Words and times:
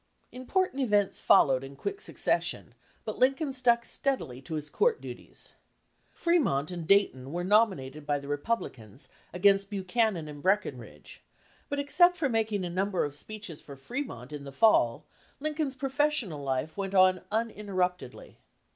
Important 0.31 0.81
events 0.81 1.19
followed 1.19 1.63
in 1.63 1.75
quick 1.75 2.01
succession, 2.01 2.73
but 3.05 3.19
Lincoln 3.19 3.53
stuck 3.53 3.85
steadily 3.85 4.41
to 4.41 4.55
his 4.55 4.67
court 4.67 4.99
duties. 4.99 5.53
Fremont 6.09 6.71
and 6.71 6.87
Dayton 6.87 7.31
were 7.31 7.43
nominated 7.43 8.03
by 8.07 8.17
the 8.17 8.27
Republicans 8.27 9.09
against 9.31 9.69
Buchanan 9.69 10.27
and 10.27 10.41
Breckin 10.41 10.79
ridge; 10.79 11.21
but 11.69 11.77
except 11.77 12.17
for 12.17 12.29
making 12.29 12.65
a 12.65 12.67
number 12.71 13.05
of 13.05 13.13
speeches 13.13 13.61
for 13.61 13.75
Fremont 13.75 14.33
in 14.33 14.43
the 14.43 14.51
fall, 14.51 15.05
Lincoln's 15.39 15.75
pro 15.75 15.87
fessional 15.89 16.43
life 16.43 16.75
went 16.75 16.95
on 16.95 17.21
uninterruptedly. 17.31 18.39